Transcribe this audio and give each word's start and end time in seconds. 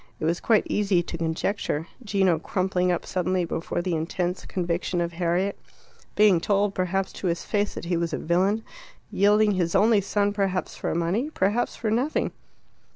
It 0.19 0.25
was 0.25 0.39
quite 0.39 0.65
easy 0.67 1.03
to 1.03 1.15
conjecture: 1.19 1.85
Gino 2.03 2.39
crumpling 2.39 2.91
up 2.91 3.05
suddenly 3.05 3.45
before 3.45 3.83
the 3.83 3.93
intense 3.93 4.47
conviction 4.47 4.99
of 4.99 5.13
Harriet; 5.13 5.59
being 6.15 6.41
told, 6.41 6.73
perhaps, 6.73 7.13
to 7.13 7.27
his 7.27 7.45
face 7.45 7.75
that 7.75 7.85
he 7.85 7.97
was 7.97 8.11
a 8.11 8.17
villain; 8.17 8.63
yielding 9.11 9.51
his 9.51 9.75
only 9.75 10.01
son 10.01 10.33
perhaps 10.33 10.75
for 10.75 10.95
money, 10.95 11.29
perhaps 11.29 11.75
for 11.75 11.91
nothing. 11.91 12.31